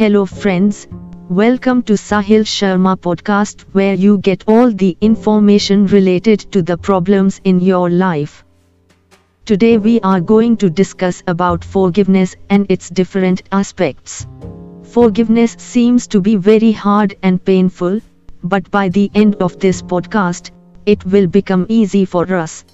[0.00, 0.88] Hello friends,
[1.28, 7.38] welcome to Sahil Sharma podcast where you get all the information related to the problems
[7.44, 8.42] in your life.
[9.44, 14.26] Today we are going to discuss about forgiveness and its different aspects.
[14.84, 18.00] Forgiveness seems to be very hard and painful,
[18.42, 20.50] but by the end of this podcast,
[20.86, 22.64] it will become easy for us.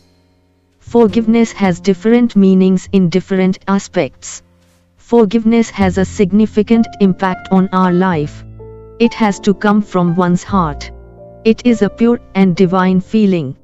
[0.78, 4.44] Forgiveness has different meanings in different aspects.
[5.06, 8.44] Forgiveness has a significant impact on our life.
[8.98, 10.90] It has to come from one's heart.
[11.44, 13.54] It is a pure and divine feeling.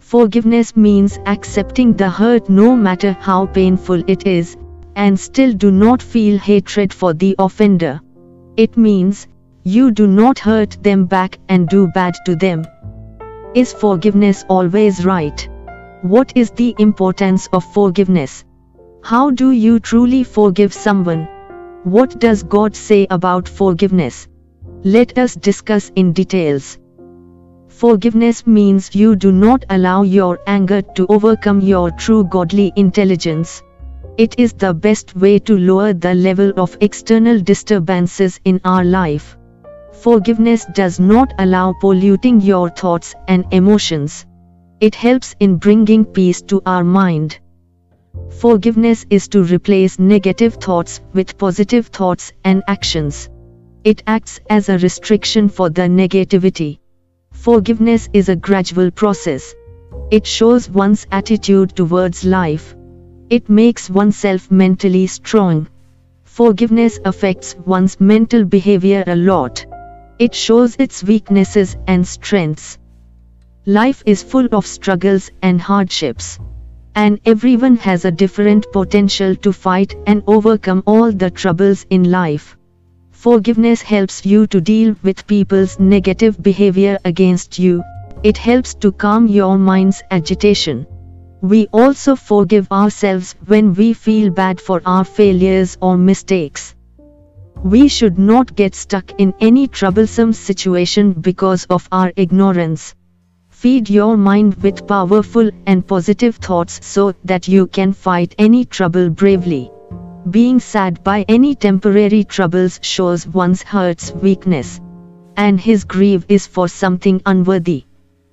[0.00, 4.54] Forgiveness means accepting the hurt no matter how painful it is,
[4.94, 7.98] and still do not feel hatred for the offender.
[8.58, 9.26] It means,
[9.62, 12.66] you do not hurt them back and do bad to them.
[13.54, 15.48] Is forgiveness always right?
[16.02, 18.44] What is the importance of forgiveness?
[19.04, 21.26] How do you truly forgive someone?
[21.82, 24.28] What does God say about forgiveness?
[24.84, 26.78] Let us discuss in details.
[27.66, 33.60] Forgiveness means you do not allow your anger to overcome your true godly intelligence.
[34.18, 39.36] It is the best way to lower the level of external disturbances in our life.
[39.90, 44.26] Forgiveness does not allow polluting your thoughts and emotions.
[44.78, 47.40] It helps in bringing peace to our mind.
[48.40, 53.30] Forgiveness is to replace negative thoughts with positive thoughts and actions.
[53.84, 56.78] It acts as a restriction for the negativity.
[57.32, 59.54] Forgiveness is a gradual process.
[60.10, 62.74] It shows one's attitude towards life.
[63.30, 65.68] It makes oneself mentally strong.
[66.24, 69.64] Forgiveness affects one's mental behavior a lot.
[70.18, 72.78] It shows its weaknesses and strengths.
[73.64, 76.38] Life is full of struggles and hardships.
[76.94, 82.56] And everyone has a different potential to fight and overcome all the troubles in life.
[83.10, 87.82] Forgiveness helps you to deal with people's negative behavior against you.
[88.22, 90.86] It helps to calm your mind's agitation.
[91.40, 96.74] We also forgive ourselves when we feel bad for our failures or mistakes.
[97.64, 102.94] We should not get stuck in any troublesome situation because of our ignorance.
[103.62, 109.08] Feed your mind with powerful and positive thoughts so that you can fight any trouble
[109.08, 109.70] bravely.
[110.28, 114.80] Being sad by any temporary troubles shows one's heart's weakness.
[115.36, 117.84] And his grief is for something unworthy.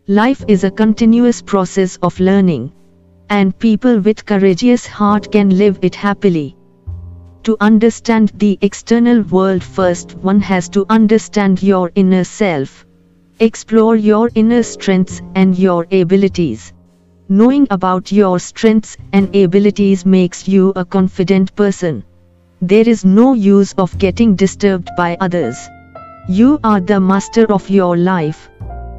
[0.07, 2.71] Life is a continuous process of learning.
[3.29, 6.57] And people with courageous heart can live it happily.
[7.43, 12.83] To understand the external world first one has to understand your inner self.
[13.41, 16.73] Explore your inner strengths and your abilities.
[17.29, 22.03] Knowing about your strengths and abilities makes you a confident person.
[22.61, 25.69] There is no use of getting disturbed by others.
[26.27, 28.49] You are the master of your life.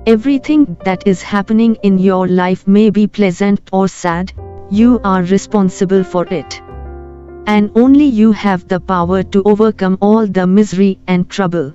[0.06, 4.32] Everything that is happening in your life may be pleasant or sad,
[4.70, 6.62] you are responsible for it.
[7.46, 11.74] And only you have the power to overcome all the misery and trouble.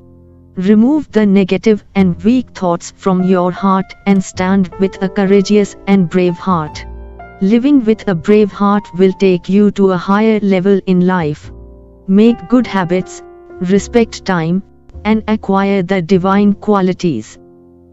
[0.57, 6.09] Remove the negative and weak thoughts from your heart and stand with a courageous and
[6.09, 6.85] brave heart.
[7.41, 11.51] Living with a brave heart will take you to a higher level in life.
[12.07, 13.21] Make good habits,
[13.59, 14.63] respect time,
[15.03, 17.37] and acquire the divine qualities.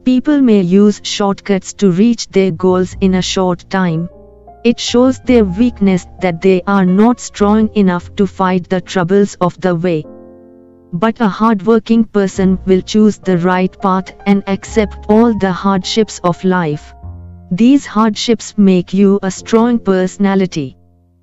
[0.05, 4.09] People may use shortcuts to reach their goals in a short time.
[4.63, 9.61] It shows their weakness that they are not strong enough to fight the troubles of
[9.61, 10.05] the way.
[10.93, 16.45] But a hardworking person will choose the right path and accept all the hardships of
[16.45, 16.93] life.
[17.51, 20.77] These hardships make you a strong personality.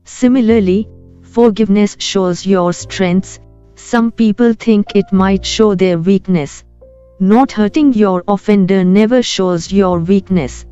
[0.05, 0.89] Similarly,
[1.21, 3.39] forgiveness shows your strengths.
[3.75, 6.63] Some people think it might show their weakness.
[7.19, 10.65] Not hurting your offender never shows your weakness.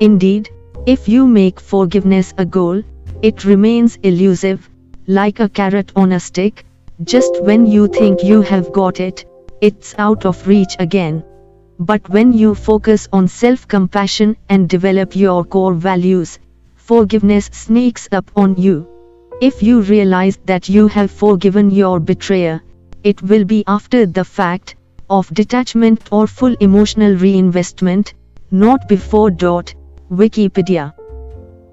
[0.00, 0.48] Indeed,
[0.86, 2.82] if you make forgiveness a goal,
[3.20, 4.70] it remains elusive,
[5.06, 6.64] like a carrot on a stick,
[7.04, 9.24] just when you think you have got it,
[9.60, 11.22] it's out of reach again.
[11.78, 16.38] But when you focus on self-compassion and develop your core values,
[16.74, 18.88] forgiveness sneaks up on you.
[19.42, 22.62] If you realize that you have forgiven your betrayer,
[23.04, 24.76] it will be after the fact
[25.10, 28.14] of detachment or full emotional reinvestment,
[28.50, 29.30] not before.
[29.30, 29.74] Dot,
[30.10, 30.94] Wikipedia.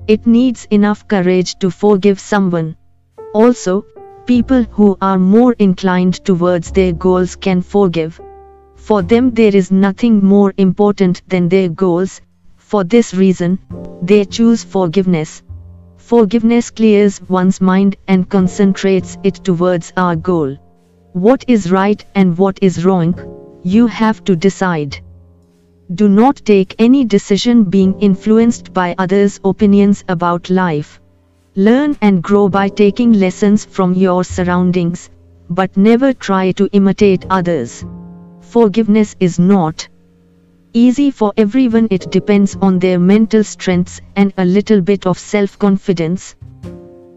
[0.08, 2.76] It needs enough courage to forgive someone.
[3.34, 3.86] Also,
[4.26, 8.22] People who are more inclined towards their goals can forgive.
[8.76, 12.22] For them there is nothing more important than their goals,
[12.56, 13.60] for this reason,
[14.02, 15.44] they choose forgiveness.
[15.98, 20.56] Forgiveness clears one's mind and concentrates it towards our goal.
[21.12, 23.14] What is right and what is wrong,
[23.62, 25.02] you have to decide.
[25.94, 31.02] Do not take any decision being influenced by others' opinions about life.
[31.56, 35.12] Learn and grow by taking lessons from your surroundings,
[35.52, 37.86] but never try to imitate others.
[38.42, 39.88] Forgiveness is not
[40.74, 45.60] easy for everyone, it depends on their mental strengths and a little bit of self
[45.60, 46.36] confidence.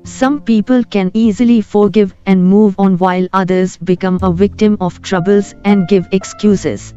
[0.05, 5.55] Some people can easily forgive and move on while others become a victim of troubles
[5.65, 6.93] and give excuses.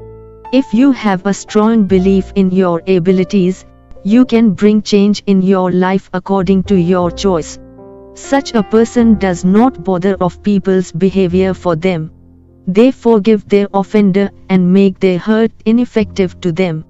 [0.52, 3.64] If you have a strong belief in your abilities,
[4.04, 7.60] you can bring change in your life according to your choice.
[8.14, 12.12] Such a person does not bother of people's behavior for them.
[12.68, 16.86] They forgive their offender and make their hurt ineffective to them.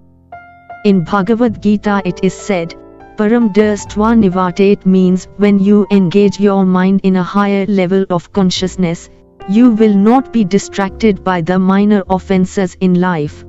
[0.85, 2.75] In Bhagavad Gita it is said,
[3.17, 9.09] Param Drishtva Nivartate means when you engage your mind in a higher level of consciousness,
[9.49, 13.43] you will not be distracted by the minor offenses in life.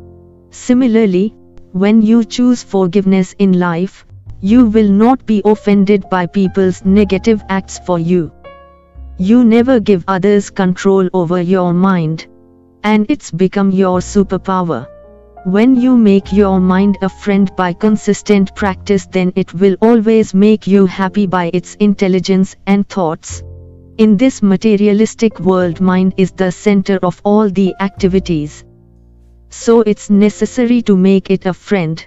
[0.51, 1.35] Similarly,
[1.73, 4.05] when you choose forgiveness in life,
[4.41, 8.33] you will not be offended by people's negative acts for you.
[9.19, 12.27] You never give others control over your mind.
[12.83, 14.89] And it's become your superpower.
[15.45, 20.67] When you make your mind a friend by consistent practice then it will always make
[20.67, 23.43] you happy by its intelligence and thoughts.
[23.97, 28.65] In this materialistic world mind is the center of all the activities
[29.51, 32.07] so it's necessary to make it a friend.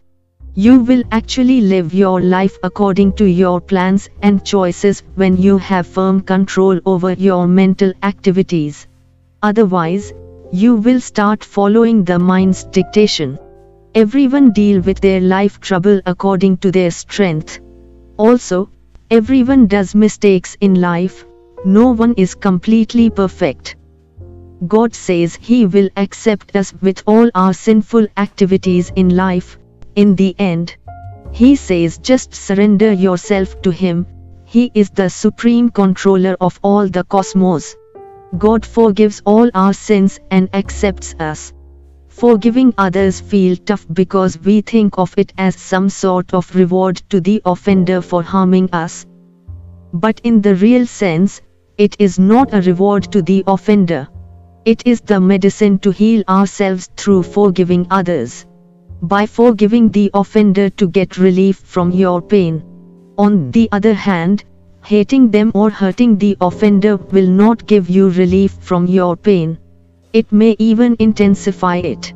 [0.56, 5.88] You will actually live your life according to your plans and choices when you have
[5.88, 8.88] firm control over your mental activities.
[9.42, 10.14] Otherwise,
[10.52, 13.40] you will start following the mind's dictation.
[13.96, 17.60] Everyone deal with their life trouble according to their strength.
[18.18, 18.70] Also,
[19.12, 21.26] everyone does mistakes in life,
[21.66, 23.76] no one is completely perfect.
[24.68, 29.58] God says He will accept us with all our sinful activities in life.
[29.96, 30.76] In the end,
[31.32, 34.06] He says just surrender yourself to Him.
[34.46, 37.76] He is the supreme controller of all the cosmos.
[38.38, 41.52] God forgives all our sins and accepts us.
[42.08, 47.20] Forgiving others feel tough because we think of it as some sort of reward to
[47.20, 49.06] the offender for harming us.
[49.92, 51.42] But in the real sense,
[51.78, 54.08] it is not a reward to the offender.
[54.66, 58.46] It is the medicine to heal ourselves through forgiving others.
[59.02, 62.64] By forgiving the offender to get relief from your pain.
[63.18, 64.46] On the other hand,
[64.86, 69.58] hating them or hurting the offender will not give you relief from your pain.
[70.14, 72.14] It may even intensify it.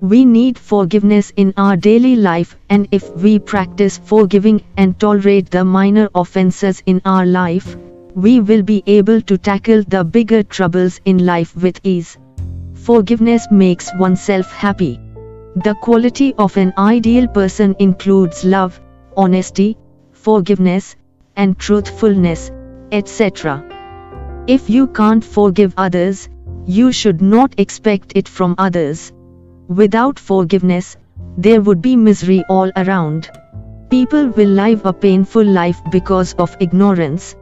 [0.00, 5.64] We need forgiveness in our daily life and if we practice forgiving and tolerate the
[5.64, 7.76] minor offenses in our life,
[8.16, 12.16] we will be able to tackle the bigger troubles in life with ease.
[12.72, 14.98] Forgiveness makes oneself happy.
[15.56, 18.80] The quality of an ideal person includes love,
[19.18, 19.76] honesty,
[20.12, 20.96] forgiveness,
[21.36, 22.50] and truthfulness,
[22.90, 23.62] etc.
[24.46, 26.30] If you can't forgive others,
[26.64, 29.12] you should not expect it from others.
[29.68, 30.96] Without forgiveness,
[31.36, 33.30] there would be misery all around.
[33.90, 37.36] People will live a painful life because of ignorance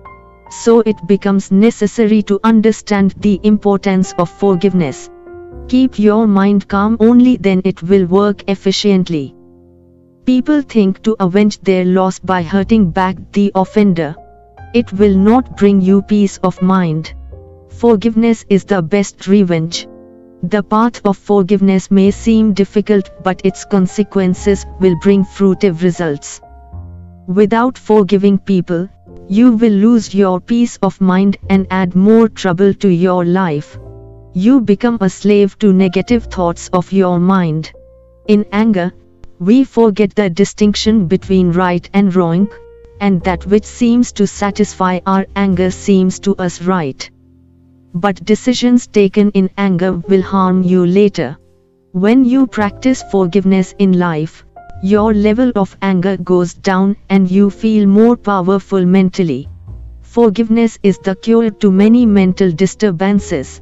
[0.51, 5.11] so it becomes necessary to understand the importance of forgiveness.
[5.69, 9.35] Keep your mind calm only then it will work efficiently.
[10.27, 14.15] People think to avenge their loss by hurting back the offender.
[14.75, 17.15] It will not bring you peace of mind.
[17.69, 19.87] Forgiveness is the best revenge.
[20.43, 26.41] The path of forgiveness may seem difficult but its consequences will bring fruitive results.
[27.27, 28.89] Without forgiving people,
[29.29, 33.79] you will lose your peace of mind and add more trouble to your life.
[34.35, 37.73] You become a slave to negative thoughts of your mind.
[38.27, 38.93] In anger,
[39.39, 42.49] we forget the distinction between right and wrong,
[43.01, 47.11] and that which seems to satisfy our anger seems to us right.
[47.95, 51.37] But decisions taken in anger will harm you later.
[51.93, 54.45] When you practice forgiveness in life,
[54.83, 59.49] your level of anger goes down and you feel more powerful mentally.
[60.03, 63.61] Forgiveness is the cure to many mental disturbances.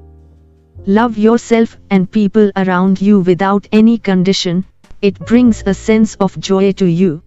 [0.86, 4.64] Love yourself and people around you without any condition,
[5.00, 7.22] it brings a sense of joy to you.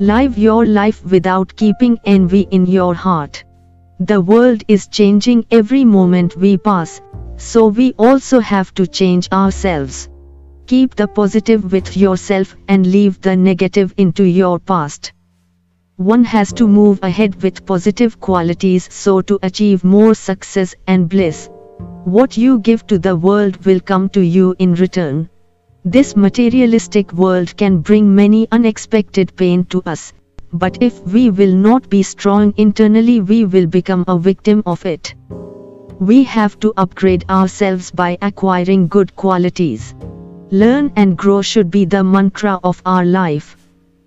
[0.00, 3.44] Live your life without keeping envy in your heart.
[4.00, 7.00] The world is changing every moment we pass,
[7.36, 10.08] so we also have to change ourselves.
[10.66, 15.12] Keep the positive with yourself and leave the negative into your past.
[15.96, 21.50] One has to move ahead with positive qualities so to achieve more success and bliss.
[22.04, 25.28] What you give to the world will come to you in return.
[25.84, 30.14] This materialistic world can bring many unexpected pain to us,
[30.50, 35.14] but if we will not be strong internally we will become a victim of it.
[36.00, 39.94] We have to upgrade ourselves by acquiring good qualities.
[40.50, 43.56] Learn and grow should be the mantra of our life.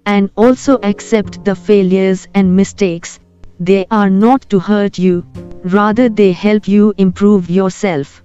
[0.06, 3.20] And also accept the failures and mistakes.
[3.60, 5.26] They are not to hurt you,
[5.64, 8.24] rather they help you improve yourself.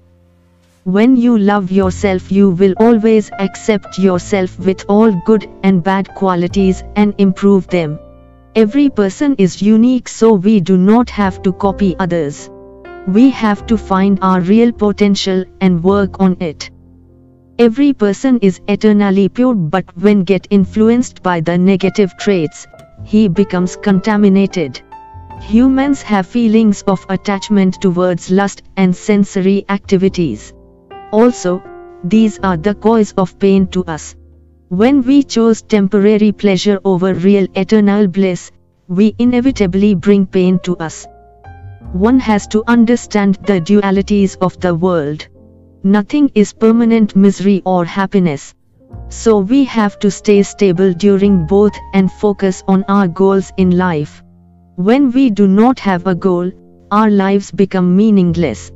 [0.84, 6.82] When you love yourself you will always accept yourself with all good and bad qualities
[6.96, 7.98] and improve them.
[8.56, 12.50] Every person is unique so we do not have to copy others.
[13.06, 16.71] We have to find our real potential and work on it.
[17.58, 22.66] Every person is eternally pure but when get influenced by the negative traits,
[23.04, 24.80] he becomes contaminated.
[25.42, 30.52] Humans have feelings of attachment towards lust and sensory activities.
[31.12, 31.62] Also,
[32.04, 34.14] these are the cause of pain to us.
[34.68, 38.50] When we chose temporary pleasure over real eternal bliss,
[38.88, 41.06] we inevitably bring pain to us.
[41.92, 45.28] One has to understand the dualities of the world.
[45.84, 48.54] Nothing is permanent misery or happiness.
[49.08, 54.22] So we have to stay stable during both and focus on our goals in life.
[54.76, 56.52] When we do not have a goal,
[56.92, 58.70] our lives become meaningless.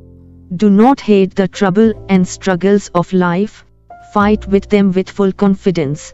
[0.56, 3.64] Do not hate the trouble and struggles of life,
[4.12, 6.12] fight with them with full confidence.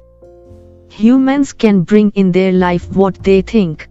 [0.90, 3.88] Humans can bring in their life what they think.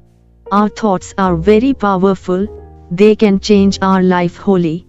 [0.52, 2.48] Our thoughts are very powerful,
[2.92, 4.86] they can change our life wholly.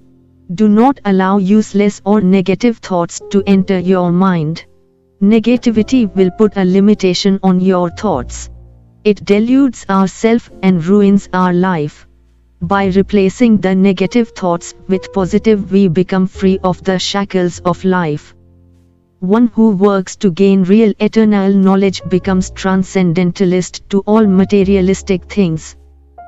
[0.55, 4.65] Do not allow useless or negative thoughts to enter your mind.
[5.23, 8.51] Negativity will put a limitation on your thoughts.
[9.05, 12.07] It deludes ourself and ruins our life.
[12.61, 18.35] By replacing the negative thoughts with positive we become free of the shackles of life.
[19.21, 25.77] One who works to gain real eternal knowledge becomes transcendentalist to all materialistic things.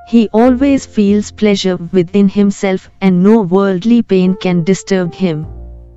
[0.07, 5.47] He always feels pleasure within himself and no worldly pain can disturb him.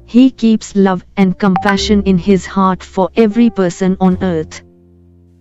[0.06, 4.62] He keeps love and compassion in his heart for every person on earth.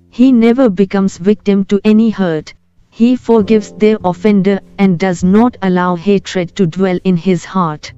[0.10, 2.54] He never becomes victim to any hurt.
[2.90, 7.94] He forgives their offender and does not allow hatred to dwell in his heart.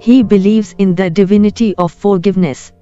[0.00, 2.72] He believes in the divinity of forgiveness.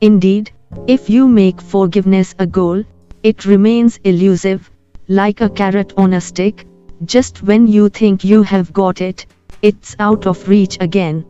[0.00, 0.52] Indeed,
[0.86, 2.84] if you make forgiveness a goal,
[3.22, 4.70] it remains elusive,
[5.08, 6.66] like a carrot on a stick,
[7.04, 9.26] just when you think you have got it,
[9.62, 11.24] it's out of reach again.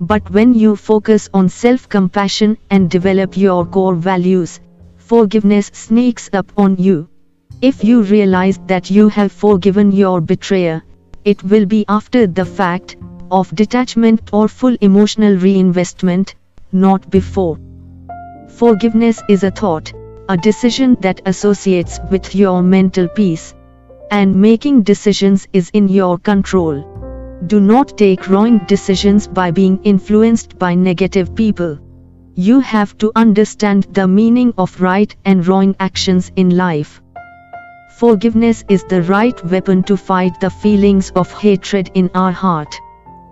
[0.00, 4.60] But when you focus on self-compassion and develop your core values,
[4.96, 7.08] forgiveness sneaks up on you.
[7.62, 10.82] If you realize that you have forgiven your betrayer,
[11.24, 12.96] it will be after the fact
[13.30, 16.34] of detachment or full emotional reinvestment,
[16.72, 17.58] not before.
[18.48, 19.92] Forgiveness is a thought,
[20.28, 23.54] a decision that associates with your mental peace.
[24.10, 26.84] And making decisions is in your control.
[27.46, 31.78] Do not take wrong decisions by being influenced by negative people.
[32.34, 37.00] You have to understand the meaning of right and wrong actions in life.
[37.98, 42.74] Forgiveness is the right weapon to fight the feelings of hatred in our heart.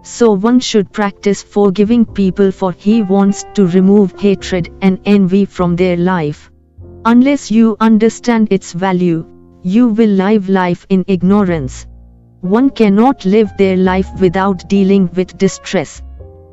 [0.03, 5.77] So one should practice forgiving people for he wants to remove hatred and envy from
[5.77, 6.51] their life.
[7.07, 9.27] Unless you understand its value,
[9.63, 11.87] you will live life in ignorance.
[12.41, 16.03] One cannot live their life without dealing with distress.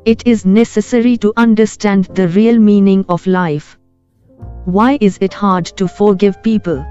[0.04, 3.78] It is necessary to understand the real meaning of life.
[4.66, 6.84] Why is it hard to forgive people?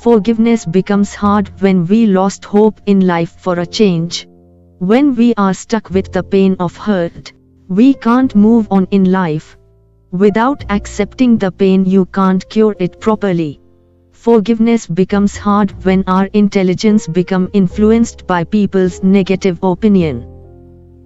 [0.00, 4.26] Forgiveness becomes hard when we lost hope in life for a change.
[4.78, 7.32] When we are stuck with the pain of hurt,
[7.68, 9.56] we can't move on in life.
[10.12, 13.60] Without accepting the pain you can't cure it properly.
[14.12, 20.22] Forgiveness becomes hard when our intelligence become influenced by people's negative opinion.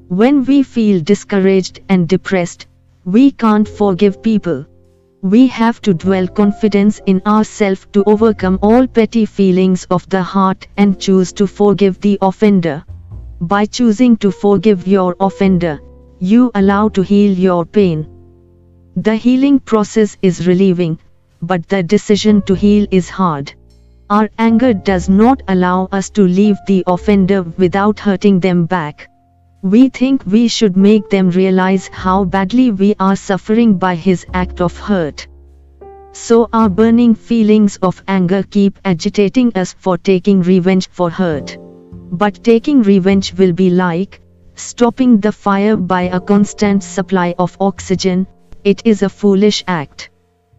[0.08, 2.66] When we feel discouraged and depressed,
[3.04, 4.66] we can't forgive people.
[5.22, 10.68] We have to dwell confidence in ourselves to overcome all petty feelings of the heart
[10.76, 12.84] and choose to forgive the offender.
[13.40, 15.80] By choosing to forgive your offender,
[16.18, 18.19] you allow to heal your pain.
[19.02, 20.98] The healing process is relieving,
[21.40, 23.54] but the decision to heal is hard.
[24.10, 29.08] Our anger does not allow us to leave the offender without hurting them back.
[29.62, 34.60] We think we should make them realize how badly we are suffering by his act
[34.60, 35.26] of hurt.
[36.12, 41.56] So our burning feelings of anger keep agitating us for taking revenge for hurt.
[42.12, 44.20] But taking revenge will be like
[44.56, 48.26] stopping the fire by a constant supply of oxygen,
[48.64, 50.10] it is a foolish act.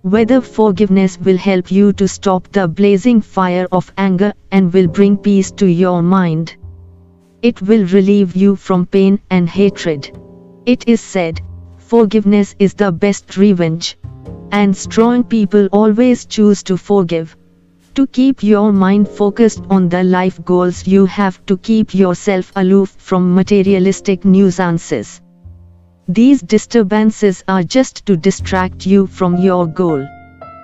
[0.01, 5.17] Whether forgiveness will help you to stop the blazing fire of anger and will bring
[5.17, 6.55] peace to your mind.
[7.41, 10.12] It will relieve you from pain and hatred.
[10.65, 11.41] It is said,
[11.77, 13.98] forgiveness is the best revenge.
[14.51, 17.38] And strong people always choose to forgive.
[17.96, 22.96] To keep your mind focused on the life goals, you have to keep yourself aloof
[22.98, 25.21] from materialistic nuisances.
[26.13, 30.06] These disturbances are just to distract you from your goal.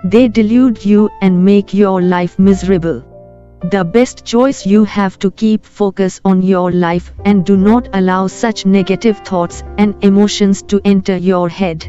[0.04, 3.02] They delude you and make your life miserable.
[3.72, 8.28] The best choice you have to keep focus on your life and do not allow
[8.28, 11.88] such negative thoughts and emotions to enter your head.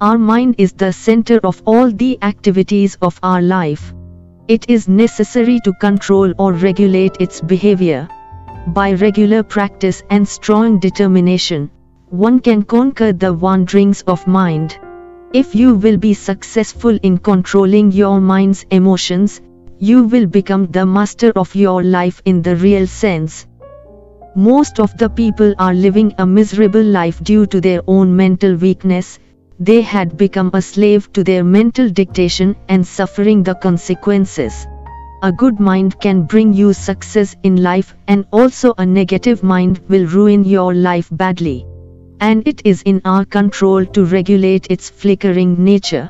[0.00, 3.92] Our mind is the center of all the activities of our life.
[4.48, 8.08] It is necessary to control or regulate its behavior.
[8.68, 11.70] By regular practice and strong determination,
[12.12, 14.78] one can conquer the wanderings of mind.
[15.32, 19.40] If you will be successful in controlling your mind's emotions,
[19.78, 23.46] you will become the master of your life in the real sense.
[24.36, 29.18] Most of the people are living a miserable life due to their own mental weakness,
[29.58, 34.66] they had become a slave to their mental dictation and suffering the consequences.
[35.22, 40.06] A good mind can bring you success in life and also a negative mind will
[40.06, 41.64] ruin your life badly
[42.22, 46.08] and it is in our control to regulate its flickering nature.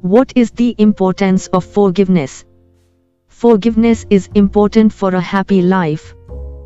[0.00, 2.44] What is the importance of forgiveness?
[3.26, 6.14] Forgiveness is important for a happy life.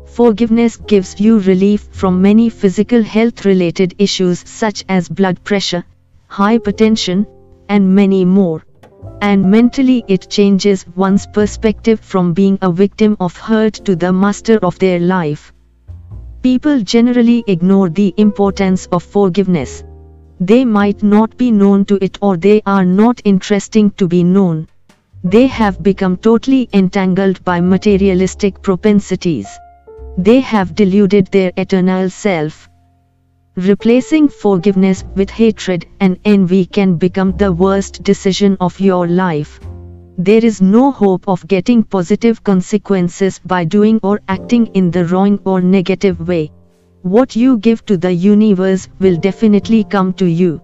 [0.05, 5.83] Forgiveness gives you relief from many physical health related issues such as blood pressure,
[6.29, 7.25] hypertension,
[7.67, 8.61] and many more.
[9.21, 14.59] And mentally it changes one's perspective from being a victim of hurt to the master
[14.59, 15.50] of their life.
[16.41, 19.83] People generally ignore the importance of forgiveness.
[20.39, 24.67] They might not be known to it or they are not interesting to be known.
[25.23, 29.47] They have become totally entangled by materialistic propensities.
[30.17, 32.67] They have deluded their eternal self.
[33.55, 39.59] Replacing forgiveness with hatred and envy can become the worst decision of your life.
[40.23, 45.39] There is no hope of getting positive consequences by doing or acting in the wrong
[45.45, 46.51] or negative way.
[47.01, 50.61] What you give to the universe will definitely come to you.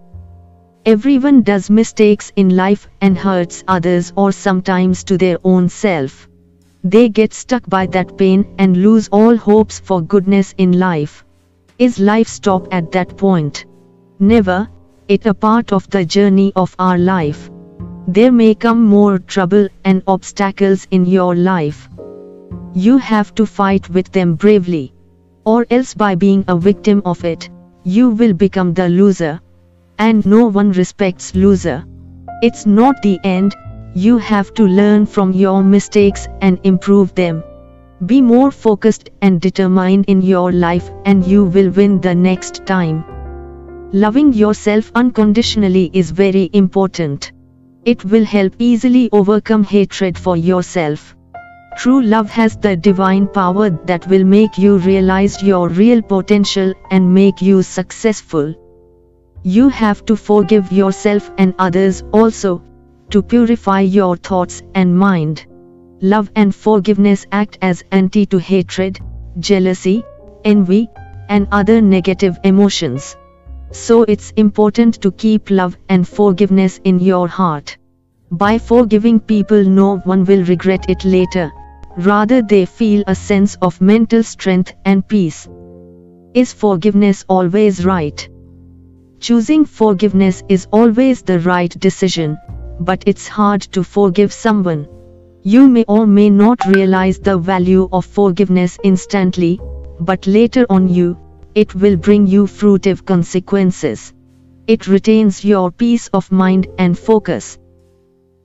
[0.86, 6.30] Everyone does mistakes in life and hurts others or sometimes to their own self.
[6.84, 11.26] They get stuck by that pain and lose all hopes for goodness in life.
[11.80, 13.66] Is life stop at that point?
[14.20, 14.70] Never,
[15.08, 17.50] it a part of the journey of our life
[18.08, 21.90] there may come more trouble and obstacles in your life.
[22.74, 24.94] You have to fight with them bravely.
[25.44, 27.50] Or else by being a victim of it,
[27.84, 29.42] you will become the loser.
[30.00, 31.84] And no one respects loser.
[32.42, 33.56] It's not the end,
[33.94, 37.44] you have to learn from your mistakes and improve them.
[38.06, 43.04] Be more focused and determined in your life and you will win the next time.
[43.92, 47.32] Loving yourself unconditionally is very important.
[47.92, 51.16] It will help easily overcome hatred for yourself.
[51.78, 57.14] True love has the divine power that will make you realize your real potential and
[57.14, 58.54] make you successful.
[59.44, 62.62] You have to forgive yourself and others also,
[63.12, 65.46] to purify your thoughts and mind.
[66.02, 69.00] Love and forgiveness act as anti to hatred,
[69.40, 70.04] jealousy,
[70.44, 70.90] envy,
[71.30, 73.16] and other negative emotions.
[73.72, 77.78] So it's important to keep love and forgiveness in your heart.
[78.32, 81.52] By forgiving people no one will regret it later.
[81.98, 85.48] Rather they feel a sense of mental strength and peace.
[86.34, 88.30] Is forgiveness always right?
[89.20, 92.38] Choosing forgiveness is always the right decision,
[92.80, 94.88] but it's hard to forgive someone.
[95.44, 99.60] You may or may not realize the value of forgiveness instantly,
[100.00, 101.18] but later on you,
[101.62, 104.14] it will bring you fruitive consequences.
[104.68, 107.58] It retains your peace of mind and focus.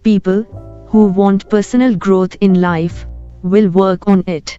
[0.03, 0.44] People
[0.88, 3.05] who want personal growth in life
[3.42, 4.59] will work on it.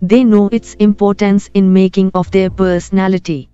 [0.00, 3.50] They know its importance in making of their personality.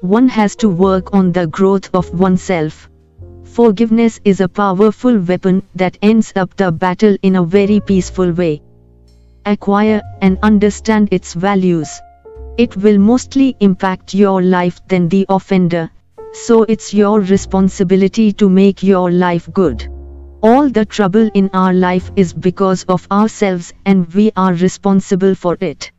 [0.00, 2.88] One has to work on the growth of oneself.
[3.44, 8.62] Forgiveness is a powerful weapon that ends up the battle in a very peaceful way.
[9.44, 12.00] Acquire and understand its values.
[12.60, 15.90] It will mostly impact your life than the offender,
[16.32, 19.88] so it's your responsibility to make your life good.
[20.42, 25.56] All the trouble in our life is because of ourselves and we are responsible for
[25.62, 25.90] it.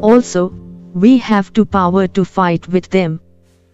[0.00, 0.54] Also,
[0.94, 3.20] we have to power to fight with them.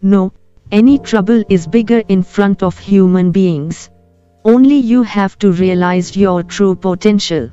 [0.00, 0.32] No,
[0.72, 3.90] any trouble is bigger in front of human beings.
[4.46, 7.50] Only you have to realize your true potential.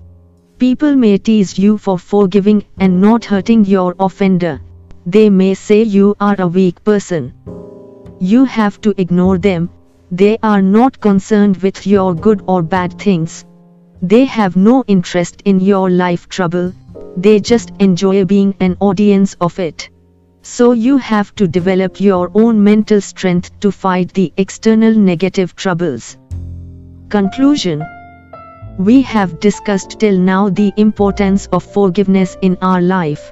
[0.58, 4.62] People may tease you for forgiving and not hurting your offender.
[5.06, 7.34] They may say you are a weak person.
[8.20, 9.70] You have to ignore them.
[10.12, 13.44] They are not concerned with your good or bad things.
[14.02, 16.72] They have no interest in your life trouble.
[17.18, 19.90] They just enjoy being an audience of it.
[20.42, 26.18] So you have to develop your own mental strength to fight the external negative troubles.
[27.10, 27.84] Conclusion
[28.78, 33.32] we have discussed till now the importance of forgiveness in our life.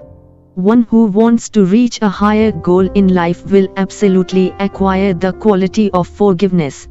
[0.56, 5.91] One who wants to reach a higher goal in life will absolutely acquire the quality
[5.91, 6.88] of forgiveness.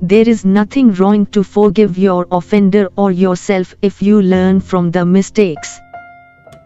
[0.00, 5.04] There is nothing wrong to forgive your offender or yourself if you learn from the
[5.04, 5.78] mistakes.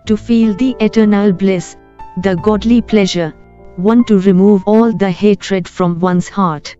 [0.06, 1.76] To feel the eternal bliss,
[2.22, 3.34] the godly pleasure,
[3.76, 6.76] one to remove all the hatred from one's heart.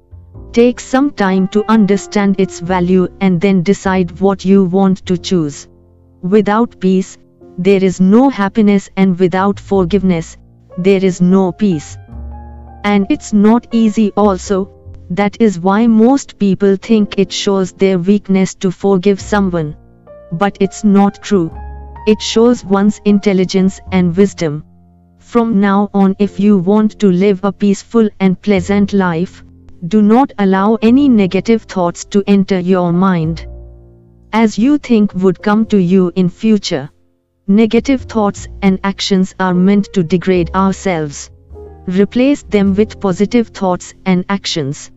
[0.54, 5.66] Take some time to understand its value and then decide what you want to choose.
[6.22, 7.18] Without peace,
[7.58, 10.36] there is no happiness and without forgiveness,
[10.78, 11.98] there is no peace.
[12.84, 14.70] And it's not easy also,
[15.10, 19.76] that is why most people think it shows their weakness to forgive someone.
[20.30, 21.50] But it's not true.
[22.06, 24.62] It shows one's intelligence and wisdom.
[25.18, 29.42] From now on if you want to live a peaceful and pleasant life,
[29.88, 33.46] do not allow any negative thoughts to enter your mind.
[34.32, 36.90] As you think would come to you in future.
[37.46, 41.30] Negative thoughts and actions are meant to degrade ourselves.
[41.86, 44.90] Replace them with positive thoughts and actions.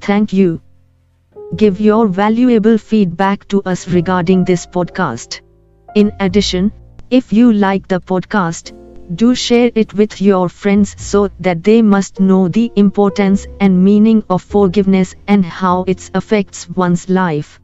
[0.00, 0.60] Thank you.
[1.54, 5.40] Give your valuable feedback to us regarding this podcast.
[5.94, 6.72] In addition,
[7.10, 8.72] if you like the podcast,
[9.14, 14.24] do share it with your friends so that they must know the importance and meaning
[14.28, 17.61] of forgiveness and how it affects one's life.